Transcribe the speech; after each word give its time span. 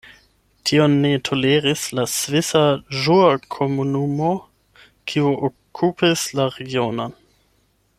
Tion 0.69 0.87
ne 1.01 1.11
toleris 1.27 1.83
la 1.99 2.05
Svisa 2.13 2.63
Ĵurkomunumo, 3.03 4.33
kiu 5.13 5.35
okupis 5.51 6.29
la 6.41 6.53
regionon. 6.59 7.19